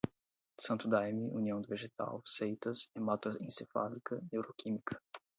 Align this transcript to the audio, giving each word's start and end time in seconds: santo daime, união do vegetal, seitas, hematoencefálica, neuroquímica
santo 0.59 0.87
daime, 0.87 1.29
união 1.29 1.61
do 1.61 1.67
vegetal, 1.67 2.23
seitas, 2.25 2.89
hematoencefálica, 2.95 4.19
neuroquímica 4.31 4.99